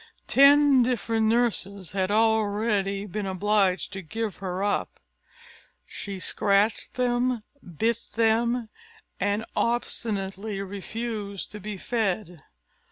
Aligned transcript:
Ten 0.25 0.81
different 0.81 1.27
nurses 1.27 1.91
had 1.91 2.09
already 2.09 3.05
been 3.05 3.27
obliged 3.27 3.93
to 3.93 4.01
give 4.01 4.37
her 4.37 4.63
up; 4.63 4.99
she 5.85 6.19
scratched 6.19 6.95
them, 6.95 7.43
bit 7.77 7.99
them, 8.15 8.69
and 9.19 9.45
obstinately 9.55 10.59
refused 10.59 11.51
to 11.51 11.59
be 11.59 11.77
fed. 11.77 12.41